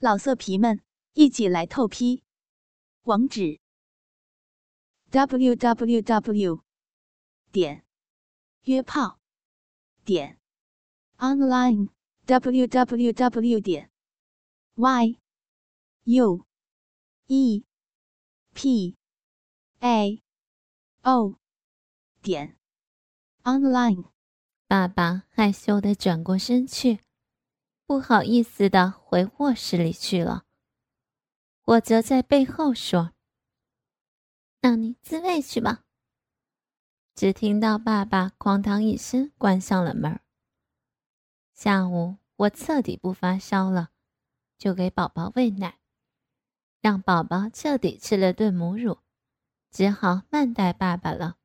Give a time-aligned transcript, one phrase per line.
[0.00, 0.80] 老色皮们，
[1.14, 2.22] 一起来透批！
[3.02, 3.58] 网址
[5.10, 6.62] ：w w w
[7.50, 7.84] 点
[8.62, 9.18] 约炮
[10.04, 10.38] 点
[11.16, 11.88] online
[12.26, 13.90] w w w 点
[14.76, 15.18] y
[16.04, 16.46] u
[17.26, 17.64] e
[18.54, 18.96] p
[19.80, 20.22] a
[21.02, 21.40] o
[22.22, 22.56] 点
[23.42, 24.04] online。
[24.68, 27.07] 爸爸害羞的转过身去。
[27.88, 30.44] 不好意思的回卧室里去了。
[31.64, 33.14] 我则在背后说
[34.60, 35.84] ：“那你自慰去吧。”
[37.16, 40.20] 只听到爸爸哐当一声关上了门。
[41.54, 43.88] 下午我彻底不发烧了，
[44.58, 45.78] 就给宝宝喂奶，
[46.82, 48.98] 让宝宝彻底吃了顿母乳，
[49.70, 51.38] 只好慢待爸爸了。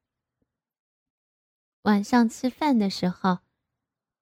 [1.83, 3.42] 晚上吃饭的时候。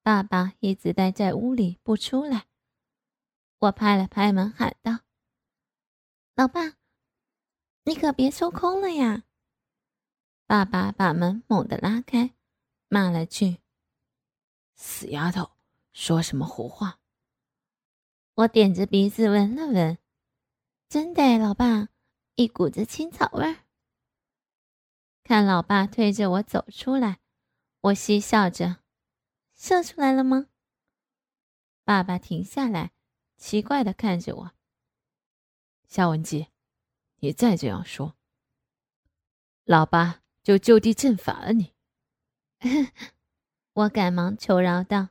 [0.03, 2.47] 爸爸一直待在屋里不出来，
[3.59, 5.01] 我拍了拍门喊道
[6.35, 6.77] ：“老爸，
[7.83, 9.25] 你可别抽空了呀！”
[10.47, 12.33] 爸爸把门猛地拉开，
[12.87, 13.59] 骂了句
[14.75, 15.51] ：“死丫头，
[15.93, 16.99] 说什么胡话！”
[18.33, 19.99] 我点着鼻子闻了闻，
[20.89, 21.89] 真的，老爸，
[22.35, 23.65] 一股子青草味儿。
[25.23, 27.19] 看老爸推着我走出来，
[27.81, 28.80] 我嬉笑着。
[29.61, 30.47] 射出来了吗？
[31.83, 32.93] 爸爸停下来，
[33.37, 34.51] 奇怪的看着我。
[35.87, 36.47] 夏文姬，
[37.17, 38.15] 你再这样说，
[39.63, 41.75] 老爸就就地正法了你。
[43.73, 45.09] 我赶忙求饶道：“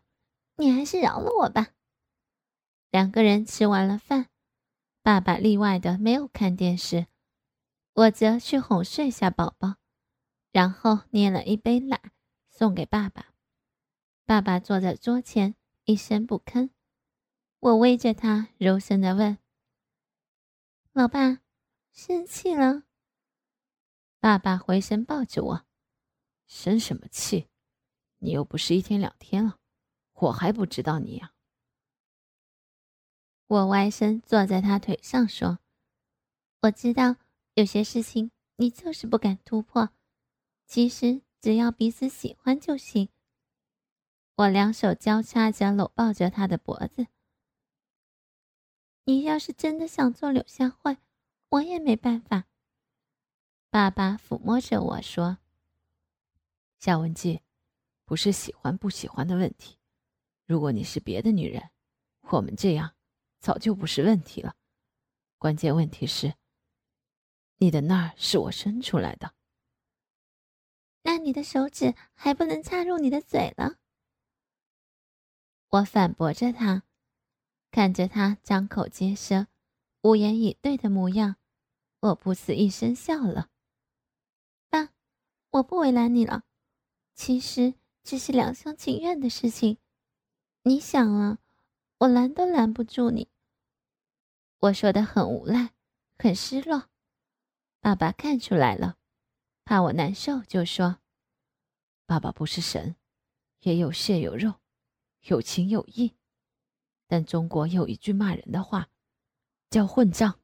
[0.58, 1.68] 你还是饶了我吧。”
[2.90, 4.30] 两个人吃完了饭，
[5.00, 7.06] 爸爸例外的没有看电视，
[7.92, 9.76] 我则去哄睡下宝宝，
[10.50, 12.10] 然后捏了一杯奶
[12.48, 13.29] 送给爸爸。
[14.30, 16.70] 爸爸坐在桌前，一声不吭。
[17.58, 19.38] 我偎着他，柔声的问
[20.94, 21.40] ：“老爸，
[21.90, 22.84] 生气了？”
[24.20, 25.66] 爸爸回身抱着我
[26.46, 27.48] ：“生什么气？
[28.18, 29.58] 你又不是一天两天了，
[30.12, 31.32] 我还不知道你呀。”
[33.48, 35.58] 我歪身坐在他腿上说
[36.62, 37.16] ：“我知道
[37.54, 39.90] 有些事情你就是不敢突破，
[40.68, 43.08] 其实只要彼此喜欢就行。”
[44.36, 47.06] 我两手交叉着搂抱着他的脖子。
[49.04, 50.96] 你要是真的想做柳下惠，
[51.48, 52.46] 我也没办法。
[53.68, 55.38] 爸爸抚摸着我说
[56.78, 57.42] ：“夏文姬，
[58.04, 59.78] 不是喜欢不喜欢的问题。
[60.46, 61.70] 如果你是别的女人，
[62.30, 62.94] 我们这样
[63.40, 64.56] 早就不是问题了。
[65.38, 66.34] 关键问题是，
[67.58, 69.34] 你的那儿是我伸出来的，
[71.02, 73.76] 那你的手指还不能插入你的嘴了。”
[75.70, 76.82] 我反驳着他，
[77.70, 79.46] 看着他张口结舌、
[80.02, 81.36] 无言以对的模样，
[82.00, 83.48] 我不死一声笑了。
[84.68, 84.88] 爸，
[85.50, 86.42] 我不为难你了，
[87.14, 89.78] 其实只是两厢情愿的事情，
[90.62, 91.38] 你想了，
[91.98, 93.28] 我拦都拦不住你。
[94.58, 95.70] 我说的很无赖，
[96.18, 96.88] 很失落。
[97.78, 98.98] 爸爸看出来了，
[99.64, 100.98] 怕我难受，就说
[102.06, 102.96] ：“爸爸不是神，
[103.60, 104.54] 也有血有肉。”
[105.22, 106.16] 有情有义，
[107.06, 108.88] 但中国有一句骂人的话，
[109.68, 110.40] 叫“混账”，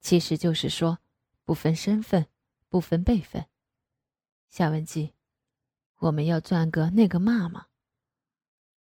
[0.00, 0.98] 其实就是说
[1.44, 2.26] 不分身份、
[2.68, 3.46] 不分辈分。
[4.48, 5.14] 夏文姬，
[5.98, 7.66] 我们要赚个那个骂吗？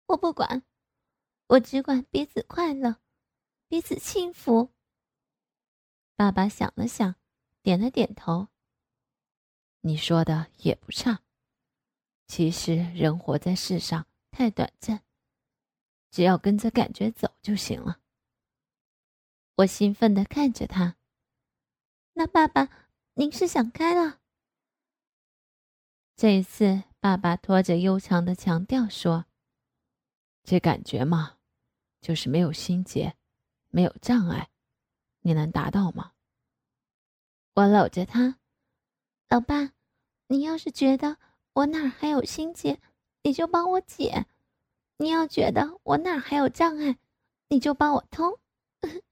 [0.05, 0.63] 我不管，
[1.47, 2.97] 我只管彼此快乐，
[3.67, 4.71] 彼此幸福。
[6.15, 7.15] 爸爸想了想，
[7.63, 8.49] 点了点头。
[9.79, 11.23] 你说的也不差。
[12.27, 14.05] 其实人活在世上。
[14.31, 15.03] 太短暂，
[16.09, 17.99] 只要跟着感觉走就行了。
[19.57, 20.95] 我兴奋的看着他。
[22.13, 22.69] 那爸爸，
[23.13, 24.19] 您是想开了？
[26.15, 29.25] 这一次，爸爸拖着悠长的强调说
[30.43, 31.37] ：“这感觉嘛，
[31.99, 33.15] 就是没有心结，
[33.69, 34.49] 没有障碍，
[35.21, 36.13] 你能达到吗？”
[37.55, 38.39] 我搂着他，
[39.29, 39.73] 老爸，
[40.27, 41.17] 你要是觉得
[41.53, 42.79] 我哪儿还有心结，
[43.23, 44.25] 你就帮我解，
[45.01, 46.99] 你要觉得我哪还有障碍，
[47.47, 48.37] 你就帮我通。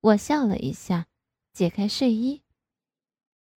[0.00, 1.06] 我笑了一下，
[1.52, 2.42] 解开睡衣。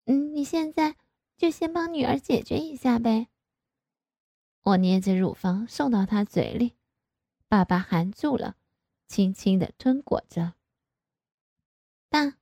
[0.06, 0.98] 嗯，你现在
[1.38, 3.28] 就先帮女儿解决一下呗。
[4.64, 6.76] 我捏着乳房送到他嘴里，
[7.48, 8.58] 爸爸含住了，
[9.08, 10.56] 轻轻的吞裹着。
[12.10, 12.40] 爸，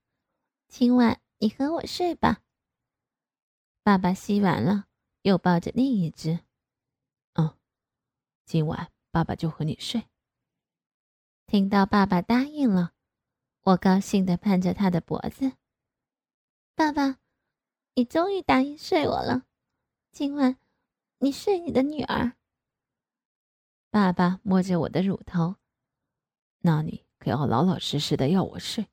[0.69, 2.43] 今晚你和我睡吧。
[3.83, 4.85] 爸爸吸完了，
[5.23, 6.46] 又抱着另一只。
[8.47, 10.07] 今晚爸爸就和你睡。
[11.47, 12.93] 听到爸爸答应了，
[13.63, 15.51] 我高兴地攀着他的脖子。
[16.73, 17.19] 爸爸，
[17.95, 19.43] 你终于答应睡我了。
[20.13, 20.57] 今晚，
[21.17, 22.37] 你睡你的女儿。
[23.89, 25.57] 爸爸摸着我的乳头，
[26.59, 28.87] 那你可要老老实实的要我睡。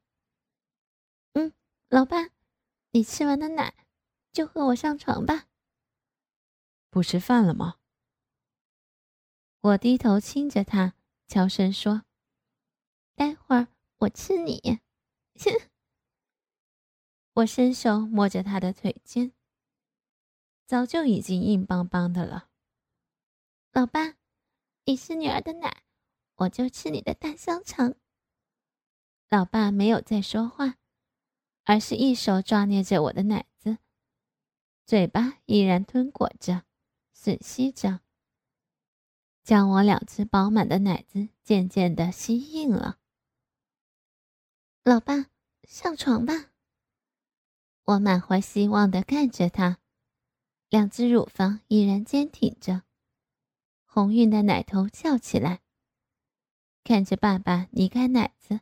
[1.35, 1.53] 嗯，
[1.89, 2.29] 老爸，
[2.91, 3.73] 你吃完了奶，
[4.33, 5.47] 就和我上床吧。
[6.91, 7.77] 不吃饭了吗？
[9.64, 10.93] 我低头亲着他，
[11.26, 12.02] 悄声说。
[13.14, 14.78] 待会儿我吃你。
[17.32, 19.32] 我伸手摸着他的腿尖，
[20.66, 22.50] 早就已经硬邦邦的了。
[23.72, 24.16] 老爸，
[24.84, 25.82] 你是女儿的奶，
[26.34, 27.94] 我就吃你的大香肠。
[29.31, 30.76] 老爸没有再说话，
[31.62, 33.78] 而是一手抓捏着我的奶子，
[34.84, 36.64] 嘴巴依然吞裹着，
[37.17, 38.00] 吮吸着，
[39.44, 42.99] 将我两只饱满的奶子渐渐的吸硬了。
[44.82, 45.26] 老爸，
[45.64, 46.50] 上床吧。
[47.85, 49.79] 我满怀希望的看着他，
[50.70, 52.85] 两只乳房依然坚挺着，
[53.85, 55.61] 红晕的奶头翘起来。
[56.82, 58.61] 看着爸爸离开奶子，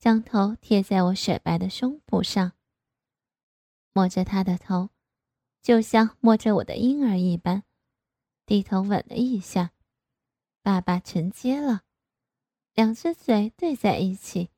[0.00, 2.54] 将头贴在我雪白的胸脯上，
[3.92, 4.90] 摸着他的头，
[5.62, 7.62] 就像摸着我的婴儿一般，
[8.44, 9.70] 低头吻了一下。
[10.62, 11.82] 爸爸承接了，
[12.72, 14.50] 两只嘴对在一起。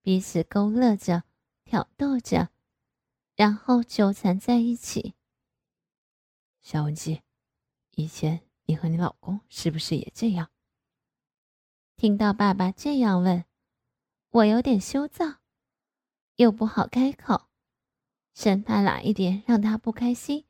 [0.00, 1.24] 彼此勾勒着，
[1.64, 2.50] 挑逗着，
[3.36, 5.14] 然后纠缠在一起。
[6.60, 7.22] 小文姬，
[7.90, 10.50] 以前你和你老公是不是也这样？
[11.96, 13.44] 听到爸爸这样问，
[14.30, 15.40] 我有点羞躁，
[16.36, 17.48] 又不好开口，
[18.32, 20.46] 生怕哪一点让他不开心，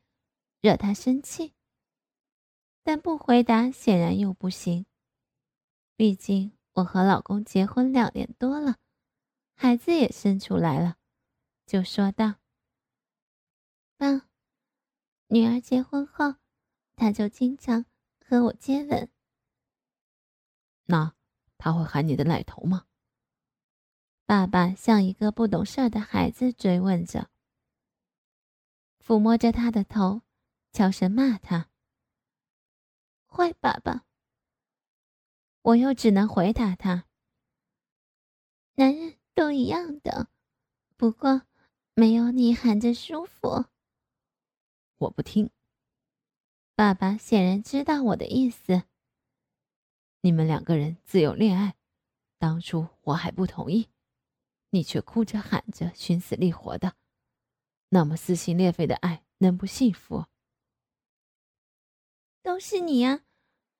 [0.60, 1.53] 惹他生气。
[2.84, 4.84] 但不回答显然又不行，
[5.96, 8.76] 毕竟我和老公结婚两年多了。
[9.56, 10.96] 孩子也生出来了，
[11.64, 12.34] 就说道
[13.96, 14.28] ：“爸，
[15.28, 16.34] 女儿结婚后，
[16.94, 17.86] 他就经常
[18.20, 19.08] 和我接吻。
[20.84, 21.14] 那
[21.56, 22.86] 他会喊你的奶头吗？”
[24.26, 27.30] 爸爸像一个不懂事的孩子追问着，
[29.02, 30.22] 抚摸着他的头，
[30.72, 31.70] 悄声骂他
[33.34, 34.04] ：“坏爸爸。”
[35.62, 37.06] 我又只能回答他
[38.76, 40.28] ：“男人。”都一样的，
[40.96, 41.42] 不过
[41.94, 43.64] 没有你喊着舒服。
[44.96, 45.50] 我不听。
[46.76, 48.84] 爸爸显然知道我的意思。
[50.20, 51.74] 你们两个人自由恋爱，
[52.38, 53.88] 当初我还不同意，
[54.70, 56.94] 你却哭着喊着寻死觅活的，
[57.88, 60.26] 那么撕心裂肺的爱能不幸福？
[62.40, 63.23] 都是你呀，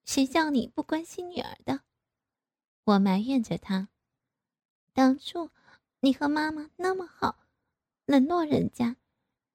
[0.05, 1.83] 谁叫你不关心女儿的？
[2.85, 3.89] 我埋怨着他。
[4.93, 5.51] 当初
[6.01, 7.47] 你和妈妈那么好，
[8.05, 8.97] 冷落人家，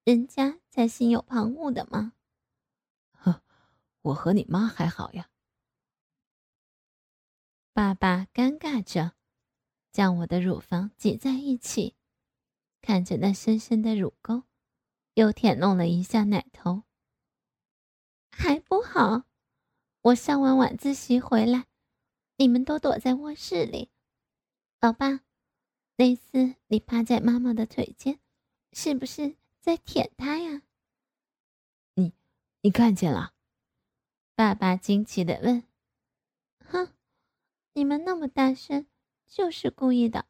[0.03, 2.13] 人家才心有旁骛的吗？
[3.11, 3.43] 呵，
[4.01, 5.29] 我和你妈还好呀。
[7.71, 9.13] 爸爸尴尬着，
[9.91, 11.95] 将我的乳房挤在一起，
[12.81, 14.43] 看着那深深的乳沟，
[15.13, 16.83] 又舔弄了一下奶头。
[18.31, 19.23] 还不好，
[20.01, 21.67] 我上完晚自习回来，
[22.37, 23.91] 你们都躲在卧室里，
[24.79, 25.21] 老爸。
[25.97, 28.21] 那次你趴在妈妈的腿间，
[28.71, 30.61] 是不是在舔她呀？
[31.95, 32.13] 你，
[32.61, 33.33] 你看见了？
[34.35, 35.65] 爸爸惊奇的问。
[36.59, 36.93] 哼，
[37.73, 38.87] 你们那么大声，
[39.27, 40.25] 就是故意的，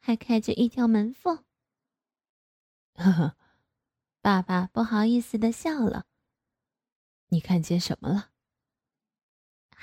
[0.00, 1.44] 还开着一条门缝。
[2.96, 3.36] 呵呵，
[4.22, 6.06] 爸爸不好意思的笑了。
[7.28, 8.31] 你看见什么了？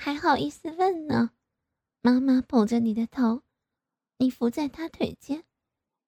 [0.02, 1.32] 还好意思问呢？
[2.00, 3.42] 妈妈捧着你的头。
[4.16, 5.44] 你伏在他腿间，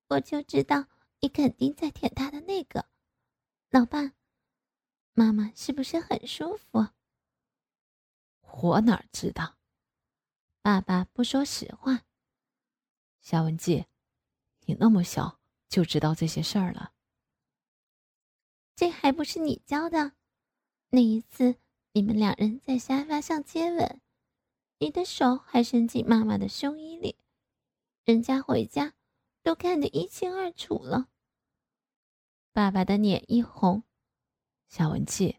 [0.08, 0.86] 我就知道
[1.20, 2.88] 你肯定在舔他的那个。
[3.68, 4.14] 老爸，
[5.12, 6.88] 妈妈是不是很舒服？
[8.40, 9.58] 我哪知道？
[10.62, 12.04] 爸爸不说实话。
[13.20, 13.84] 夏文姬，
[14.64, 16.94] 你那么小就知道这些事儿了？
[18.74, 20.12] 这还不是你教的？
[20.88, 21.56] 那一次
[21.94, 24.00] 你们两人在沙发上接吻，
[24.78, 27.16] 你的手还伸进妈妈的胸衣里。
[28.04, 28.94] 人家回家
[29.42, 31.08] 都看得一清二楚了。
[32.50, 33.82] 爸爸的脸一红，
[34.68, 35.38] 夏文气，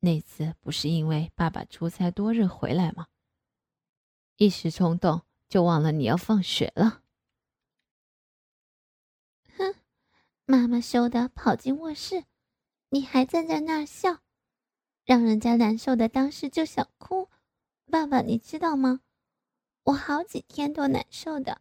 [0.00, 3.08] 那次不是因为爸爸出差多日回来吗？
[4.36, 7.02] 一时冲动就忘了你要放学了。
[9.56, 9.74] 哼，
[10.44, 12.24] 妈妈羞得跑进卧室，
[12.90, 14.20] 你还站在那儿笑，
[15.10, 17.28] 让人家难受的当时就想哭。
[17.90, 19.00] 爸爸，你知道吗？
[19.82, 21.60] 我好几天都难受的，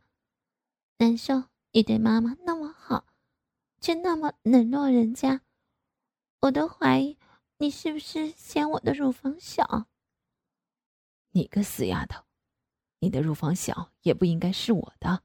[1.00, 3.08] 难受你对妈妈那么好，
[3.82, 5.41] 却那么冷落人家，
[6.41, 7.18] 我都怀疑
[7.58, 9.88] 你是不是嫌我的乳房小。
[11.32, 12.24] 你个死丫头，
[13.00, 15.24] 你的乳房小也不应该是我的，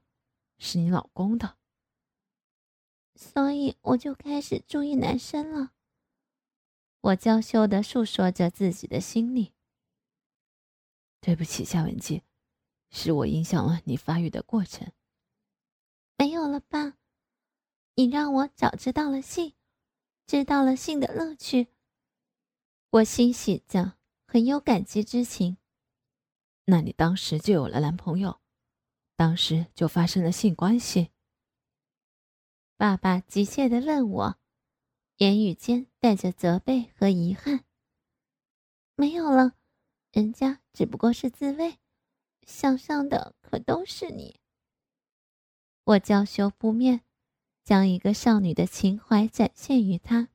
[0.57, 1.57] 是你老公的。
[3.13, 5.73] 所以我就开始注意男生了。
[7.05, 9.53] 我娇羞的诉说着自己的心里。
[11.21, 12.23] 对不起，夏文姬，
[12.89, 14.91] 是我影响了你发育的过程。
[16.17, 16.97] 没有了吧？
[17.93, 19.53] 你让我早知道了性，
[20.25, 21.67] 知道了性的乐趣。
[22.89, 23.93] 我欣喜着，
[24.25, 25.57] 很有感激之情。
[26.65, 28.39] 那你当时就有了男朋友，
[29.15, 31.11] 当时就发生了性关系？
[32.77, 34.39] 爸爸急切的问我，
[35.17, 37.63] 言语间带着责备和遗憾。
[38.95, 39.53] 没有了。
[40.11, 41.77] 人家只不过是自慰，
[42.47, 44.39] 想上的可都是你。
[45.83, 47.01] 我娇羞不面，
[47.65, 50.29] 将一个少女的情怀展现于他。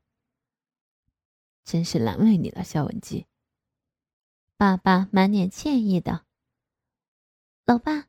[1.65, 3.27] 真是难为你了，肖文姬。
[4.59, 6.27] 爸爸满脸歉意的。
[7.65, 8.09] 老爸，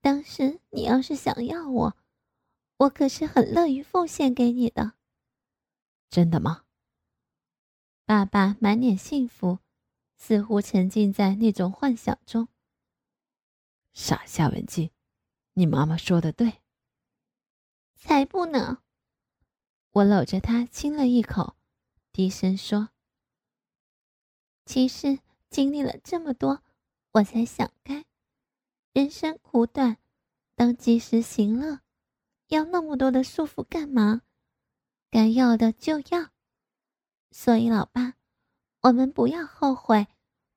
[0.00, 1.96] 当时你要是想要我，
[2.78, 4.95] 我可是很乐于奉献给你的。
[6.08, 6.64] 真的吗？
[8.04, 9.58] 爸爸满脸幸福。
[10.18, 12.48] 似乎沉浸在那种幻想中。
[13.92, 14.90] 傻夏文静，
[15.52, 16.62] 你妈妈说的对。
[17.94, 18.82] 才不呢！
[19.90, 21.54] 我搂着她亲了一口，
[22.12, 22.88] 低声说
[24.64, 25.18] ：“其实
[25.50, 26.62] 经历了这么多，
[27.12, 28.06] 我才想开。
[28.94, 29.98] 人生苦短，
[30.54, 31.80] 当及时行乐，
[32.48, 34.22] 要那么多的束缚干嘛？
[35.16, 36.28] 该要的就要。
[37.30, 38.12] 所以，老爸。”
[38.86, 40.06] 我们不要后悔，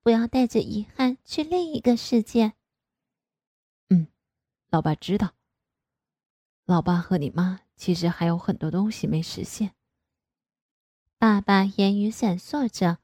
[0.04, 2.54] 不要带着遗憾去另一个世界。
[3.88, 4.08] 嗯，
[4.70, 5.34] 老爸知道。
[6.66, 9.74] 老爸和你妈其实还有很多东西没实现。
[11.18, 13.00] 爸爸言语闪烁着，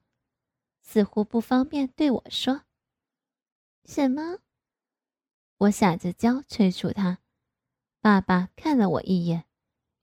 [0.81, 2.63] 似乎不方便对我说。
[3.85, 4.39] 什么？
[5.57, 7.19] 我撒着娇催促他。
[8.01, 9.45] 爸爸看了我一眼，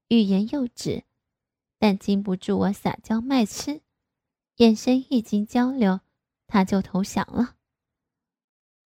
[0.08, 1.04] 欲言又止，
[1.82, 3.82] 但禁不住我撒娇卖痴。
[4.58, 5.98] 眼神一经交流，
[6.46, 7.56] 他就投降了。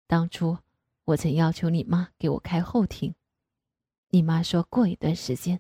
[0.06, 0.60] 当初
[1.06, 3.16] 我曾要求你妈给我开后庭，
[4.10, 5.60] 你妈说过一段时间，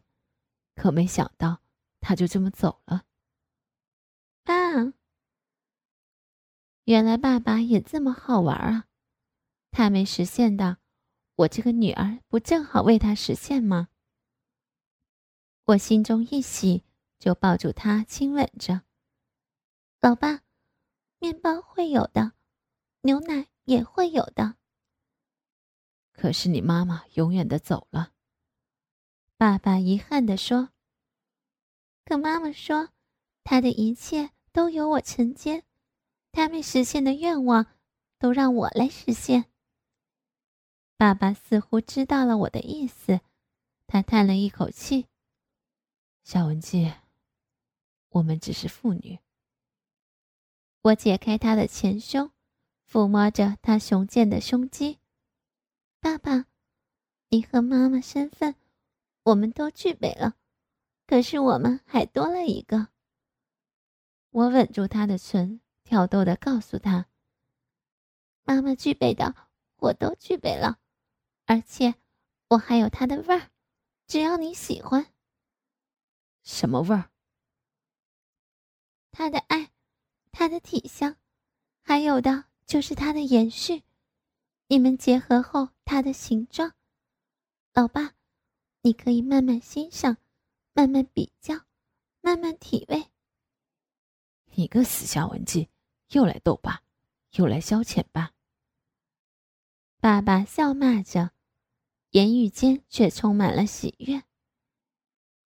[0.75, 1.63] 可没想到
[1.99, 3.05] 他就这么走了。
[4.43, 4.93] 爸，
[6.83, 8.85] 原来爸爸也这么好玩啊！
[9.71, 10.77] 他没实现的，
[11.33, 13.87] 我这个女儿不正好为他实现吗？
[15.63, 16.83] 我心中一喜，
[17.24, 18.82] 就抱住他亲吻着。
[20.01, 20.42] 老爸，
[21.20, 22.34] 面包会有的，
[23.03, 24.58] 牛奶也会有的。
[26.12, 28.12] 可是你妈妈永远的走了。
[29.38, 30.72] 爸爸遗憾的说。
[32.03, 32.89] 可妈妈说，
[33.46, 35.63] 她的一切都由我承接，
[36.34, 37.68] 她没实现的愿望，
[38.20, 39.46] 都让我来实现。
[40.98, 43.22] 爸爸似乎知道了我的意思，
[43.88, 45.08] 他叹了一口气。
[46.25, 46.94] 小文姬，
[48.13, 49.20] 我们只是妇女。
[50.84, 52.29] 我解开他的前胸，
[52.88, 55.00] 抚摸着他雄健的胸肌。
[56.00, 56.46] 爸爸，
[57.29, 58.55] 你和妈妈身份，
[59.24, 60.36] 我们都具备了，
[61.08, 62.89] 可是我们还多了一个。
[64.29, 67.08] 我吻住他的唇，挑逗的告诉他
[68.46, 69.34] ：“妈妈具备的，
[69.77, 70.77] 我都具备了，
[71.46, 71.96] 而且
[72.50, 73.50] 我还有她的味儿，
[74.05, 75.08] 只要你喜欢。”
[76.43, 77.10] 什么味儿？
[79.13, 79.70] 他的爱。
[80.36, 81.15] 他的体香，
[81.84, 83.84] 还有的就是他的延续。
[84.67, 86.74] 你们结合后，他的形状，
[87.72, 88.15] 老爸，
[88.82, 90.17] 你可以慢慢欣赏，
[90.74, 91.53] 慢慢比较，
[92.20, 93.12] 慢慢体味。
[94.55, 95.70] 你个死小文姬，
[96.10, 96.82] 又来逗吧，
[97.34, 98.32] 又来消遣吧。
[100.00, 101.29] 爸爸笑骂着，
[102.10, 104.24] 言语间却充满了喜悦。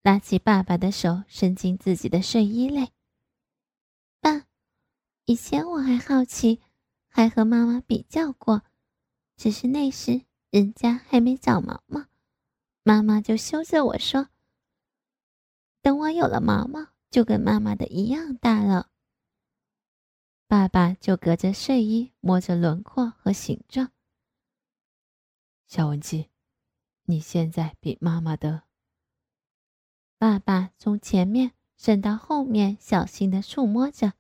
[0.02, 2.94] 拉起爸爸的手，伸进自己的睡衣内。
[5.30, 6.62] 以前我还好奇，
[7.10, 8.64] 还和妈妈比较过，
[9.36, 12.06] 只是那时人家还没长毛毛，
[12.82, 14.30] 妈妈就羞着我说
[15.84, 18.90] ：“等我有了毛毛，就跟妈妈的一样大了。”
[20.48, 23.92] 爸爸就隔着睡衣摸着轮廓和形状。
[25.68, 26.30] 小文姬，
[27.04, 28.64] 你现在比妈妈的。
[30.18, 34.14] 爸爸从前面伸到后面，小心的触摸着。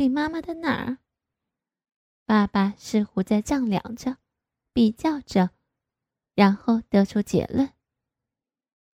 [0.00, 0.96] 比妈妈的哪儿？
[2.24, 4.16] 爸爸似乎在丈量着，
[4.72, 5.50] 比较着，
[6.32, 7.74] 然后得出结论，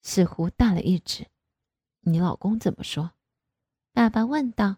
[0.02, 1.26] 似乎大了一指。
[2.00, 3.12] 你老公怎么说？
[3.94, 4.76] 爸爸问道。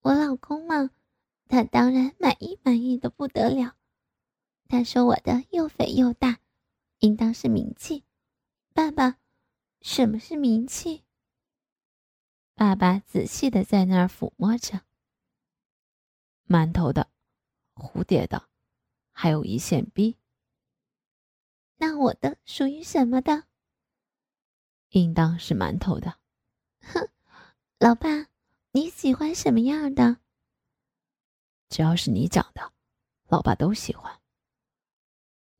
[0.00, 0.90] 我老公嘛，
[1.48, 3.78] 他当然满意满意的不得了。
[4.68, 6.38] 他说我的又肥又大，
[6.98, 8.04] 应当是名气。
[8.74, 9.18] 爸爸，
[9.80, 11.03] 什么是名气？
[12.64, 14.80] 爸爸仔细的在那儿抚摸着。
[16.48, 17.10] 馒头的，
[17.74, 18.48] 蝴蝶的，
[19.12, 20.16] 还有一线逼。
[21.76, 23.44] 那我的属于什么的？
[24.92, 26.18] 应当是馒头的。
[26.80, 27.06] 哼，
[27.78, 28.28] 老爸，
[28.70, 30.16] 你喜欢什么样的？
[31.68, 32.72] 只要是你长的，
[33.28, 34.22] 老爸都喜欢。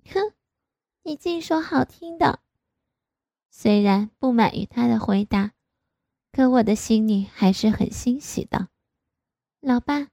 [0.06, 0.32] 哼，
[1.02, 2.40] 你净说好听的。
[3.50, 5.52] 虽然不满于他的回答，
[6.34, 8.68] 可我的心里还是很欣喜的。
[9.60, 10.08] 老爸，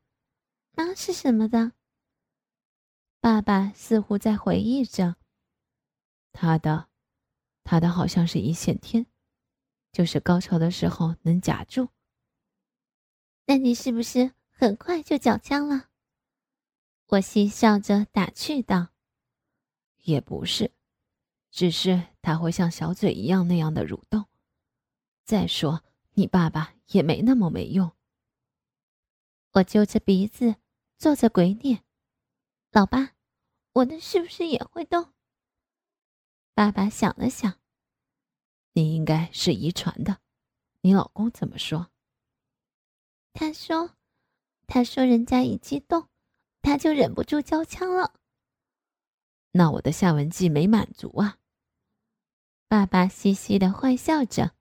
[0.74, 1.72] 妈是什么的？
[3.20, 5.16] 爸爸似乎在回忆着。
[6.32, 6.90] 他的，
[7.64, 9.08] 他的好像是一线天。
[9.92, 11.90] 就是高潮的时候能夹住。
[13.48, 15.90] 那你是不是很快就缴枪了？
[17.08, 18.90] 我嬉笑着打趣道
[20.06, 20.72] ：“也不是，
[21.50, 24.28] 只是他会像小嘴一样那样的蠕动。
[25.26, 25.84] 再说，
[26.22, 27.92] 你爸爸也没那么没用。”
[29.54, 30.56] 我揪着鼻子
[31.00, 31.84] 做着鬼脸
[32.72, 33.16] ：“老爸，
[33.74, 35.14] 我的是不是也会动？”
[36.54, 37.60] 爸爸想了想。
[38.74, 40.20] 你应该是遗传的，
[40.82, 41.90] 你老公怎么说？
[43.34, 43.98] 他说
[44.68, 46.08] ：“他说人家一激动，
[46.62, 48.14] 他就忍不住交枪了。”
[49.54, 51.40] 那我的下文记没满足啊！
[52.68, 54.56] 爸爸嘻嘻的坏笑着。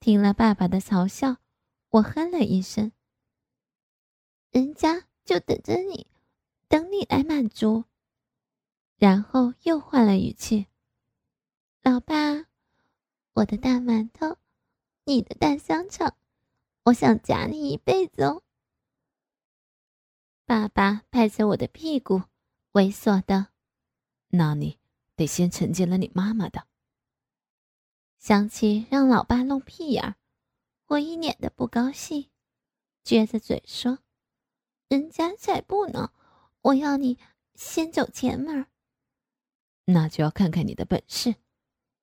[0.00, 1.36] 听了爸爸的嘲笑，
[1.90, 2.90] 我哼了一声。
[4.50, 6.06] 人家就等着你，
[6.68, 7.84] 等你来满足。
[8.96, 10.66] 然后又换了语气
[11.84, 12.46] ：“老爸。”
[13.34, 14.38] 我的大馒头，
[15.04, 16.16] 你的大香肠，
[16.84, 18.42] 我想夹你一辈子哦。
[20.46, 22.22] 爸爸拍着我的屁股，
[22.72, 23.48] 猥琐的。
[24.28, 24.78] 那你
[25.14, 26.69] 得先承接了你妈妈的。
[28.20, 30.14] 想起让老爸弄屁眼儿，
[30.88, 32.28] 我一脸的不高兴，
[33.02, 34.00] 撅着嘴说
[34.88, 36.12] ：“人家才不呢，
[36.60, 37.18] 我要你
[37.54, 38.66] 先走前门。”
[39.86, 41.34] 那就要看看你的本事，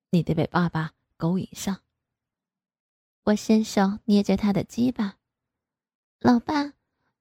[0.10, 0.96] 你得被爸爸。
[1.20, 1.82] 勾引上，
[3.24, 5.18] 我伸手捏着他的鸡巴。
[6.20, 6.74] 老爸，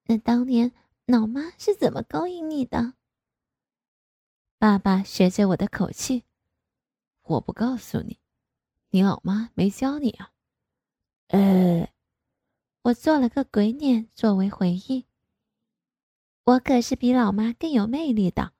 [0.04, 0.72] 那当年
[1.06, 2.92] 老妈是怎么勾引你的？
[4.59, 6.24] 爸爸学着我的口气，
[7.22, 8.18] 我不告诉你，
[8.96, 10.32] 你老妈没教你啊。
[11.26, 11.92] 呃，
[12.80, 15.04] 我做了个鬼脸作为回应。
[16.44, 18.54] 我可是比老妈更有魅力的。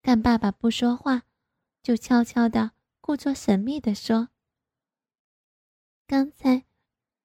[0.00, 1.24] 看爸爸不说话，
[1.82, 2.70] 就悄悄的。
[3.02, 4.30] 故作神秘的说
[6.08, 6.64] ：“刚才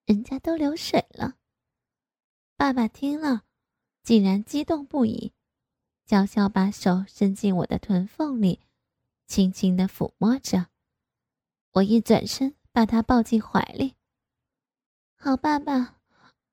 [0.06, 1.38] 人家都流水了。”
[2.58, 3.44] 爸爸听了，
[4.02, 5.32] 竟然激动不已，
[6.06, 8.60] 悄悄把手伸进我的臀缝里，
[9.26, 10.73] 轻轻的抚摸着。
[11.74, 13.96] 我一转身，把他抱进怀里。
[15.16, 16.00] 好，爸爸，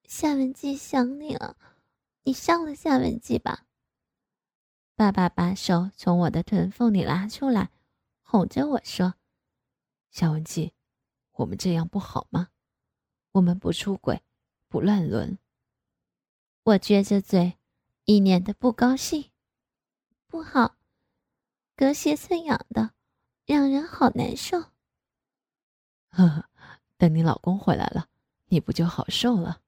[0.04, 1.58] 夏文姬想你了，
[2.22, 3.66] 你上了夏文姬吧。
[4.96, 7.70] 爸爸把手从我的臀缝里拉出来，
[8.22, 9.14] 哄着我说。
[10.10, 10.72] 夏文姬，
[11.32, 12.48] 我们这样不好吗？
[13.32, 14.22] 我们不出轨，
[14.68, 15.38] 不乱伦。
[16.62, 17.58] 我撅着嘴，
[18.06, 19.30] 一脸的不高兴。
[20.26, 20.76] 不好，
[21.76, 22.94] 隔靴搔痒的，
[23.44, 24.69] 让人好难受。
[26.10, 26.44] 呵呵，
[26.96, 28.08] 等你老公回来了，
[28.48, 29.60] 你不就好受了？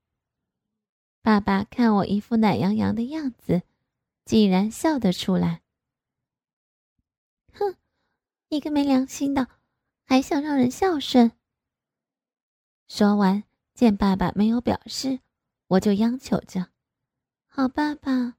[1.23, 3.63] 爸爸看我一副懒洋洋的样子，
[4.25, 5.63] 竟然笑得出来。
[7.53, 7.77] 哼，
[8.49, 9.49] 你个没良心的！
[10.05, 11.33] 还想让人孝顺。
[12.89, 15.21] 说完，见爸爸没有表示，
[15.69, 16.69] 我就央求着
[17.47, 18.37] ：“好，爸爸，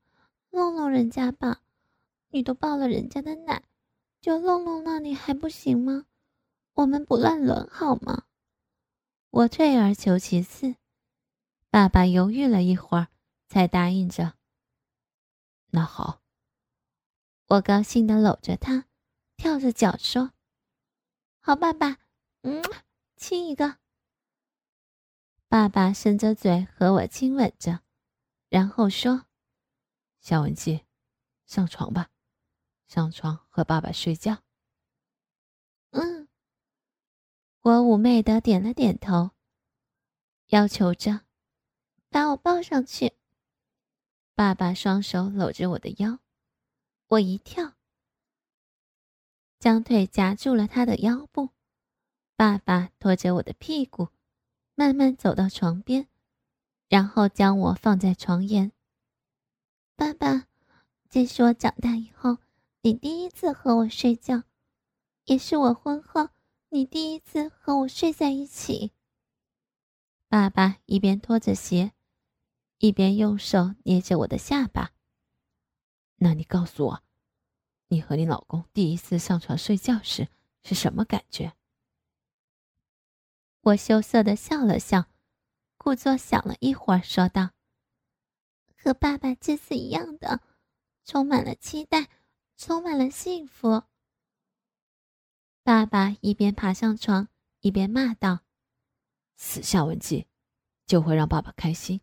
[0.52, 1.62] 弄弄人家吧，
[2.30, 3.64] 你都抱了人家的奶，
[4.20, 6.06] 就弄弄那里还不行吗？
[6.74, 8.26] 我们不乱伦好吗？”
[9.30, 10.76] 我退而求其次，
[11.70, 13.08] 爸爸犹豫了一会儿，
[13.48, 14.36] 才答应着
[15.72, 16.22] ：“那好。”
[17.48, 18.86] 我高兴的搂着他，
[19.36, 20.32] 跳着脚说。
[21.40, 21.98] 好，爸爸，
[22.42, 22.64] 嗯，
[23.16, 23.80] 亲一个。
[25.48, 27.82] 爸爸伸着嘴和我亲吻着，
[28.50, 29.26] 然后说
[30.22, 30.86] ：“夏文姬，
[31.46, 32.10] 上床吧，
[32.88, 34.42] 上床和爸爸睡觉。”
[35.92, 36.28] 嗯，
[37.64, 39.32] 我妩媚的点了点头，
[40.50, 41.22] 要求着
[42.12, 43.14] ：“把我抱上去。”
[44.36, 46.20] 爸爸双手搂着我的腰，
[47.08, 47.76] 我一跳，
[49.60, 51.52] 将腿夹住了他的腰部。
[52.36, 54.10] 爸爸拖着我的屁股，
[54.76, 56.10] 慢慢走到床边，
[56.90, 58.74] 然后将我放在床沿。
[59.96, 60.48] 爸爸，
[61.10, 62.40] 这是我长大以后
[62.82, 64.44] 你第一次和我睡觉，
[65.24, 66.28] 也是我婚后
[66.74, 68.94] 你第一次和我睡在一起。
[70.28, 71.94] 爸爸一边脱着鞋，
[72.80, 74.92] 一边用手捏着我的下巴。
[76.16, 77.04] 那你告诉我，
[77.90, 80.30] 你和你老公第一次上床睡觉时
[80.64, 81.54] 是什么感觉？
[83.62, 85.06] 我羞涩的笑了笑，
[85.78, 87.52] 故作想了一会儿，说道
[88.76, 90.42] ：“和爸爸这次一样的，
[91.06, 92.10] 充满了期待，
[92.58, 93.84] 充满了幸福。”
[95.64, 97.30] 爸爸一边爬上床，
[97.62, 98.42] 一边骂道
[99.38, 100.28] ：“死夏文姬，
[100.86, 102.02] 就会让爸爸开心，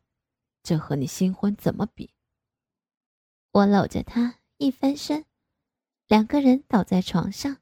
[0.63, 2.15] 这和你新婚怎么比？”
[3.53, 5.27] 我搂着他，一翻身，
[6.07, 7.59] 两个人倒在床上。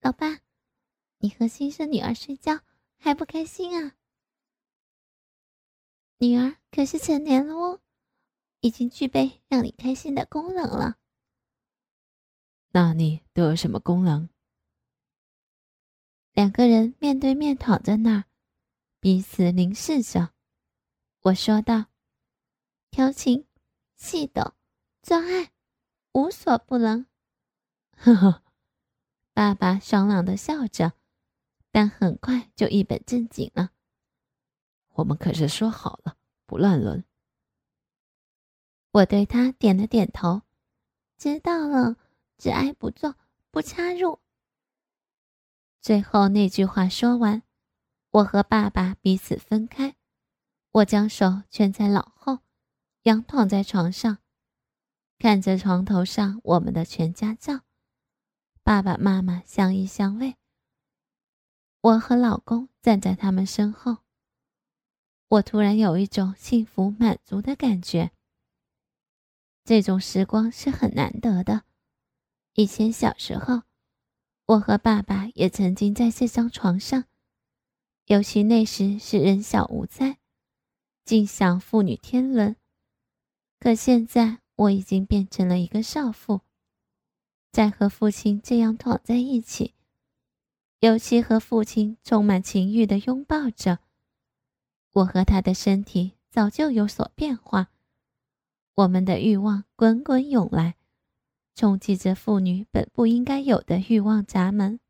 [0.00, 0.40] 老爸，
[1.18, 2.60] 你和新生女儿睡觉。
[3.04, 3.96] 还不开心啊？
[6.18, 7.80] 女儿可是成年了哦，
[8.60, 10.98] 已经具备让你开心的功能了。
[12.68, 14.28] 那你都有什么功能？
[16.32, 18.24] 两个人面对面躺在那儿，
[19.00, 20.30] 彼此凝视着。
[21.20, 21.86] 我说道
[22.90, 23.46] ：“调情、
[23.96, 24.54] 戏斗、
[25.02, 25.52] 做爱，
[26.12, 27.06] 无所不能。”
[27.96, 28.42] 呵呵，
[29.32, 30.92] 爸爸爽朗的笑着。
[31.74, 33.70] 但很快就一本正经了。
[34.90, 37.02] 我们可是说好了不乱伦。
[38.90, 40.42] 我对他点了点头，
[41.16, 41.96] 知道了，
[42.36, 43.16] 只爱不做，
[43.50, 44.20] 不插入。
[45.82, 47.42] 最后那句话说完，
[48.10, 49.96] 我和爸爸彼此分开，
[50.70, 52.38] 我将手圈在脑后，
[53.02, 54.18] 仰躺在床上，
[55.18, 57.62] 看着床头上我们的全家照，
[58.62, 60.36] 爸爸妈妈相依相偎。
[61.80, 63.98] 我和老公站在他们身后，
[65.26, 68.12] 我突然有一种幸福满足的感觉。
[69.64, 71.64] 这种时光是很难得的。
[72.54, 73.62] 以前小时候，
[74.52, 77.04] 我和爸爸也曾经在这张床上，
[78.06, 80.18] 尤其那时是人小无灾，
[81.06, 82.56] 尽享父女天伦。
[83.58, 86.42] 可现在我已经变成了一个少妇，
[87.50, 89.72] 在和父亲这样躺在一起。
[90.80, 93.78] 尤其和父亲充满情欲的拥抱着，
[94.92, 97.70] 我和他的身体早就有所变化，
[98.74, 100.74] 我们的欲望滚滚涌来，
[101.54, 104.80] 冲击着妇女本不应该有的欲望闸门。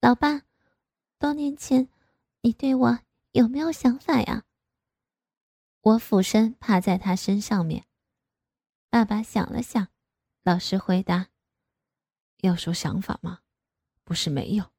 [0.00, 0.42] 老爸，
[1.18, 1.88] 多年前
[2.42, 2.98] 你对我
[3.32, 4.44] 有没有想法呀？
[5.80, 7.86] 我俯身趴在他身上面，
[8.90, 9.88] 爸爸想了想，
[10.42, 11.28] 老实回答
[12.42, 13.40] ：“要说想法吗？”
[14.04, 14.70] 不是没有，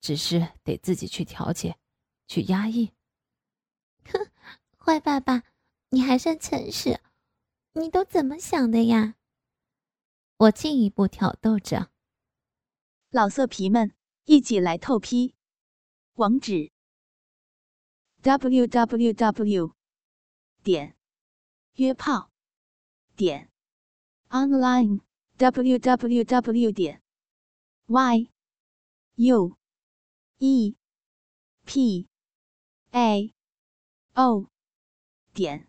[0.00, 1.78] 只是得自己去调节，
[2.26, 2.92] 去压抑。
[4.04, 4.30] 哼，
[4.76, 5.44] 坏爸爸，
[5.90, 7.00] 你还算诚实，
[7.76, 9.16] 你都怎么想的呀？
[10.36, 11.90] 我进一步挑逗着。
[13.10, 13.92] 老色皮们，
[14.24, 15.34] 一起来透批，
[16.14, 16.70] 网址
[18.22, 19.74] ：w w w.
[20.62, 20.96] 点
[21.74, 22.30] 约炮
[23.16, 23.50] 点
[24.28, 25.00] online
[25.36, 26.70] w w w.
[26.70, 27.02] 点
[27.86, 28.30] y。
[29.16, 29.56] U
[30.38, 30.76] E
[31.64, 32.08] P
[32.90, 33.34] A
[34.14, 34.48] O
[35.32, 35.68] 点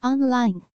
[0.00, 0.69] online。